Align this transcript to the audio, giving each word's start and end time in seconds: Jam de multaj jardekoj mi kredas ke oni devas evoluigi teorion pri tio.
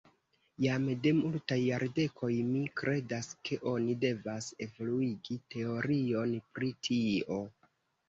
Jam 0.63 0.87
de 1.03 1.11
multaj 1.17 1.57
jardekoj 1.63 2.31
mi 2.49 2.63
kredas 2.81 3.31
ke 3.51 3.61
oni 3.75 3.99
devas 4.07 4.51
evoluigi 4.69 5.41
teorion 5.57 6.39
pri 6.53 6.77
tio. 6.91 7.43